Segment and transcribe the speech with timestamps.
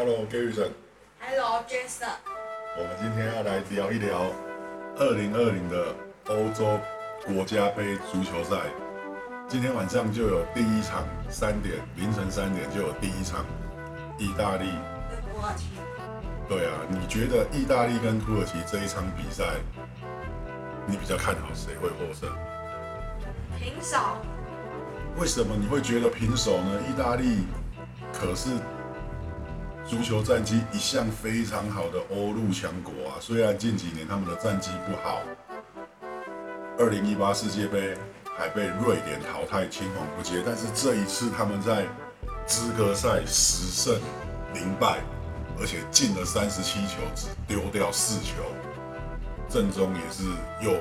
[0.00, 0.70] Hello，Jason.
[1.20, 2.08] Hello, Jason，
[2.74, 4.32] 我们今天要来聊一聊
[4.96, 5.94] 二零二零的
[6.28, 6.80] 欧洲
[7.26, 8.56] 国家杯足球赛。
[9.46, 13.44] 今天晚上就有第一场，三点凌晨三点就有第一场，
[14.16, 14.70] 意大利。
[15.10, 15.66] 跟土耳其
[16.48, 19.44] 对啊，你觉得意大利跟土耳其这一场比赛，
[20.86, 22.26] 你比较看好谁会获胜？
[23.58, 23.98] 平手，
[25.18, 26.80] 为什么你会觉得平手呢？
[26.88, 27.44] 意大利
[28.14, 28.48] 可是
[29.90, 35.18] 足球战绩一向非常好的欧陆强国啊，虽然近几年他们的战绩不好，
[36.78, 37.98] 二零一八世界杯
[38.38, 41.88] 还被瑞典淘汰青黄不接，但是这一次他们在
[42.46, 44.00] 资格赛十胜
[44.54, 45.00] 零败，
[45.58, 48.44] 而且进了三十七球，只丢掉四球，
[49.48, 50.22] 阵中也是
[50.64, 50.78] 又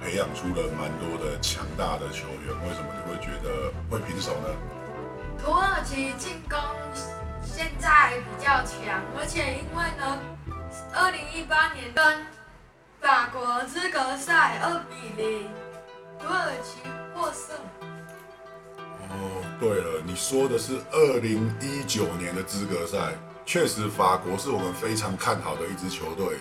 [0.00, 2.54] 培养出了蛮多的强大的球员。
[2.62, 4.54] 为什么你会觉得会平手呢？
[5.44, 6.56] 土耳其进攻
[7.84, 10.18] 在比较强，而且因为呢，
[10.94, 12.02] 二零一八年跟
[12.98, 15.50] 法国资格赛二比零，
[16.18, 16.78] 土耳其
[17.14, 17.54] 获胜。
[19.10, 23.12] 哦，对了，你说的是二零一九年的资格赛，
[23.44, 26.38] 确实法国是我们非常看好的一支球队，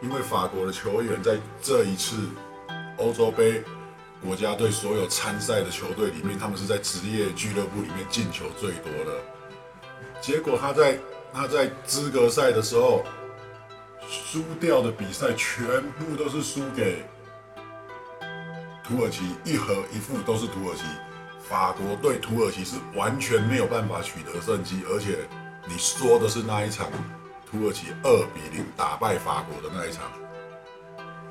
[0.00, 2.28] 因为法国的球员在这一次
[2.98, 3.64] 欧洲杯
[4.22, 9.37] 国家队所有参赛的球队里面，他们是在职业俱乐部里面进球最多的。
[10.20, 10.98] 结果他在
[11.32, 13.04] 他在资格赛的时候
[14.08, 17.04] 输掉的比赛，全部都是输给
[18.82, 20.84] 土耳其，一和一负都是土耳其。
[21.48, 25.18] 法国对土耳其是完全没有办法取得胜机，而且
[25.66, 26.86] 你说的是那一场
[27.50, 30.04] 土耳其二比零打败法国的那一场，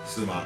[0.07, 0.44] 是吗？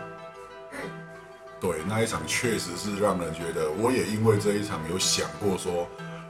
[1.61, 5.87] 对，那一场确实是让人觉得，我也因为这一场有想过说，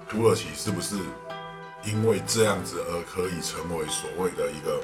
[0.07, 0.97] 土耳其是不是
[1.83, 4.81] 因为这样子而可以成为所谓的一个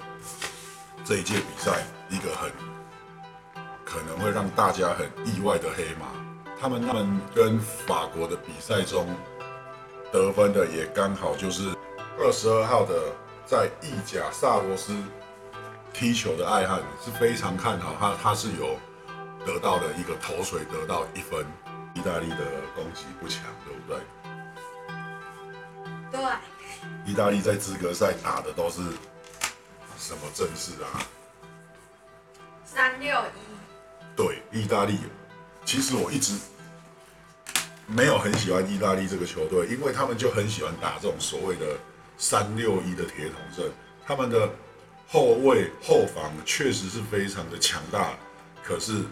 [1.04, 2.52] 这一届比赛一个很
[3.86, 6.08] 可能会让大家很意外的黑马。
[6.60, 9.08] 他们他们跟法国的比赛中
[10.12, 11.76] 得分的也刚好就是
[12.20, 13.14] 二十二号的
[13.46, 14.96] 在意甲萨罗斯
[15.94, 18.78] 踢球的爱汉是非常看好他，他是有
[19.46, 21.46] 得到的一个头槌得到一分。
[21.94, 22.38] 意大利的
[22.76, 23.98] 攻击不强，对不对？
[26.12, 26.22] 对，
[27.06, 28.82] 意大利在资格赛打的都是
[29.98, 31.02] 什么阵势啊？
[32.66, 35.00] 三六一，对，意大利，
[35.66, 36.38] 其实我一直
[37.88, 41.78] 没有很喜欢意大利这个球队，因为他们就很喜欢打这种所谓的
[42.18, 43.72] 三六一的铁桶阵，
[44.06, 44.50] 他们的
[45.08, 48.14] 后卫后防确实是非常的强大，
[48.64, 49.04] 可是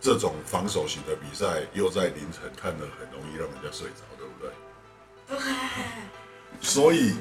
[0.00, 4.02] 这种防守型的比赛又在凌晨看了很容易让人家睡着，
[6.70, 7.16] 所以，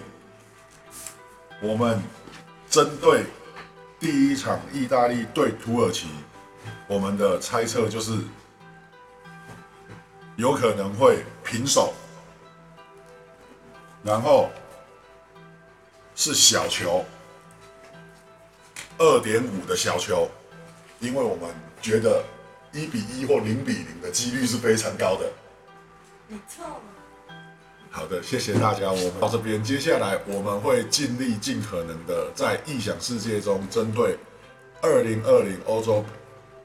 [1.60, 2.00] 我们
[2.70, 3.26] 针对
[4.00, 6.08] 第一场意大利对土耳其，
[6.88, 8.16] 我们的猜测就是
[10.36, 11.96] 有可能会平手，
[14.04, 14.52] 然后
[16.16, 17.04] 是小球，
[19.00, 20.30] 二点五的小球，
[21.00, 21.50] 因为我们
[21.82, 22.24] 觉得
[22.72, 25.28] 一比一或零比零的几率是非常高的。
[26.28, 26.82] 你错了，
[27.92, 34.16] 好的，谢谢大家，我们到这边，接下来我们会尽力尽可能的在异想世界中，针对
[34.82, 36.06] 二零二零欧洲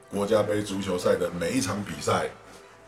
[0.09, 2.29] 国家杯足球赛的每一场比赛，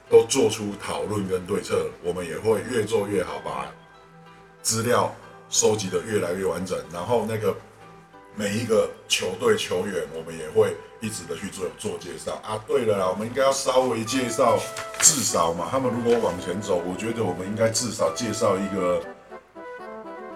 [0.08, 1.90] 都做出讨论跟对策。
[2.04, 3.66] 我们也会越做越好，把
[4.62, 5.14] 资料
[5.50, 7.56] 收集的越来越完整，然后那个
[8.40, 12.64] 每一个球队球员，我们也会一直的去做做介绍啊。
[12.68, 14.60] 对了啦，我们应该要稍微介绍，
[15.00, 19.02] 至少嘛，他们如果往前走，我觉得我们应该至少介绍一个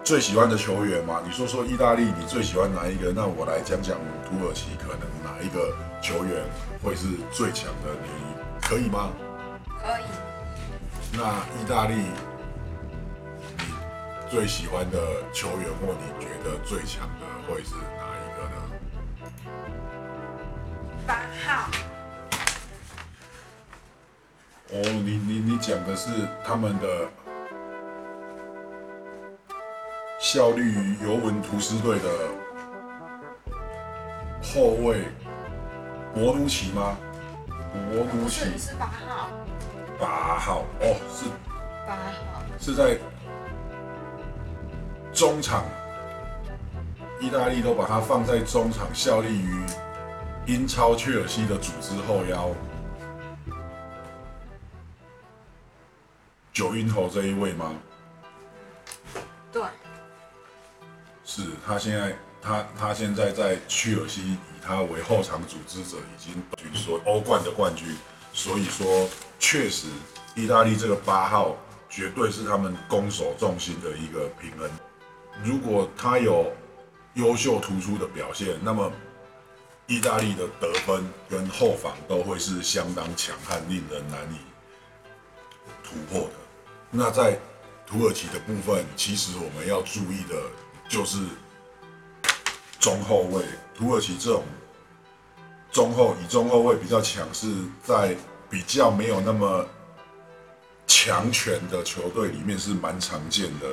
[0.03, 1.21] 最喜欢的球员嘛。
[1.23, 3.11] 你说说意大利，你最喜欢哪一个？
[3.11, 3.95] 那我来讲讲
[4.25, 6.43] 土耳其，可能哪一个球员
[6.83, 7.93] 会是最强的？
[8.01, 9.11] 你可以吗？
[9.79, 10.03] 可以。
[11.13, 11.21] 那
[11.61, 12.09] 意大利，你
[14.31, 14.97] 最喜欢的
[15.33, 18.55] 球员或你觉得最强的会是哪一个呢？
[21.05, 21.69] 八号，
[24.69, 26.09] 哦，你你你讲的是
[26.45, 27.09] 他们的
[30.17, 32.09] 效力于尤文图斯队的
[34.41, 35.09] 后卫
[36.13, 36.97] 博努奇吗？
[37.73, 38.45] 博努奇。
[38.51, 39.29] 是是八号，
[39.99, 40.63] 八号。
[40.79, 41.25] 哦，是。
[41.85, 42.97] 八号，是在
[45.13, 45.65] 中场，
[47.19, 49.65] 意大利都把他放在中场，效力于
[50.45, 52.49] 英超切尔西的组织后腰。
[56.53, 57.73] 九鹰头这一位吗？
[59.51, 59.63] 对，
[61.25, 67.95] 是他现在他他现在在切尔西以他为后场组织者，已经据说欧冠的冠军，
[68.33, 69.09] 所以说
[69.39, 69.87] 确实
[70.35, 71.55] 意大利这个八号
[71.89, 74.69] 绝对是他们攻守重心的一个平衡。
[75.43, 76.51] 如果他有
[77.15, 78.91] 优秀突出的表现，那么
[79.87, 84.37] 意大利的得分跟后防都会是相当强悍，令人难以
[85.83, 86.33] 突破的。
[86.89, 87.37] 那在
[87.85, 90.35] 土耳其的部分，其实我们要注意的
[90.87, 91.17] 就是
[92.79, 93.43] 中后卫。
[93.75, 94.43] 土耳其这种
[95.71, 97.51] 中后以中后卫比较强势，
[97.83, 98.15] 在
[98.49, 99.65] 比较没有那么
[100.85, 103.67] 强权的球队里面是蛮常见的。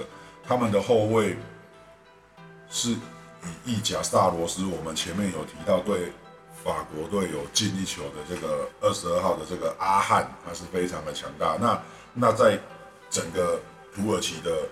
[0.47, 1.37] 他们的后卫
[2.71, 2.91] 是
[3.65, 6.13] 以意甲萨罗斯，我们前面有提到对
[6.65, 11.57] 法国队有进一球的这个二十二号的这个阿汉，他是非常的强大。
[11.61, 11.83] 那
[12.15, 12.59] 那在
[13.09, 13.61] 整个
[13.95, 14.69] 土耳其的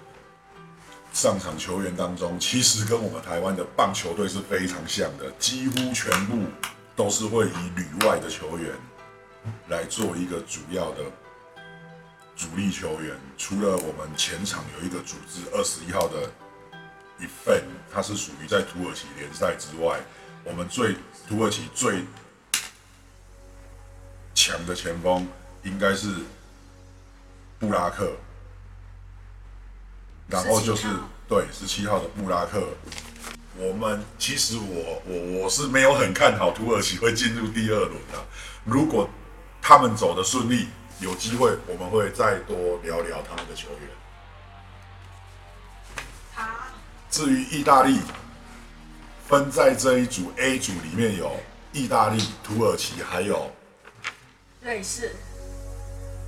[1.12, 6.42] 上场球员当中，其实跟我们台湾的棒球队是非常像的，几乎全部
[6.94, 8.72] 都是会以旅外的球员
[9.68, 11.04] 来做一个主要的
[12.34, 13.16] 主力球员。
[13.38, 16.30] 除了我们前场有一个组织二十一号的
[17.18, 20.00] 一份，他是属于在土耳其联赛之外，
[20.44, 20.96] 我们最
[21.28, 22.04] 土耳其最
[24.34, 25.26] 强的前锋
[25.62, 26.08] 应该是
[27.58, 28.12] 布拉克。
[30.28, 30.88] 然后就是
[31.28, 32.68] 对十七号的布拉克，
[33.56, 38.26] 我们其实我我我是没有很看好土耳其会进入第二轮的。
[38.64, 39.08] 如果
[39.62, 40.66] 他们走的顺利，
[40.98, 43.88] 有机会我们会再多聊聊他们的球员。
[47.16, 47.98] 至于意大利，
[49.26, 51.34] 分在这一组 A 组里面有
[51.72, 53.50] 意大利、土耳其，还有
[54.60, 55.16] 瑞士、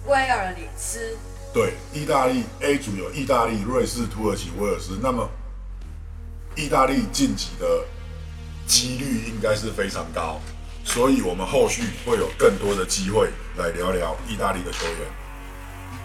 [0.06, 1.14] 威尔里斯。
[1.52, 4.98] 对，意大利 A 组有意大利、瑞士、土耳其、威尔斯。
[5.02, 5.28] 那么，
[6.56, 7.84] 意大利晋级的
[8.66, 10.40] 几率应该是非常高，
[10.86, 15.27] 所以我们后续会有更多的机会来聊聊意大利的球员。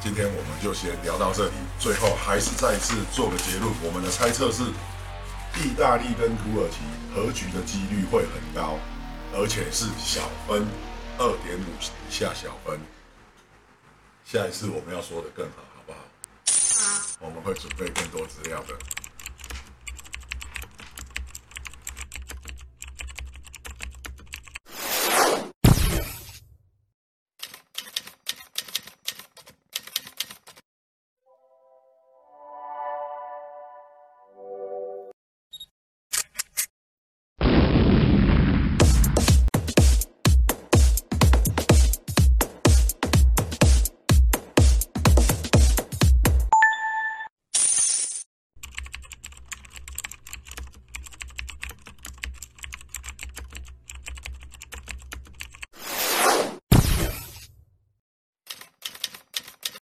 [0.01, 4.63] 今天我们就先聊到这里，最后还是再次做个结论：我们的猜测是，
[5.59, 6.79] 意大利跟土耳其
[7.15, 8.77] 和局的几率会很高，
[9.33, 10.67] 而且是小分，
[11.17, 12.79] 二点五以下小分。
[14.25, 15.99] 下一次我们要说的更好，好不好？
[15.99, 17.17] 好。
[17.19, 19.02] 我们会准备更多资料的。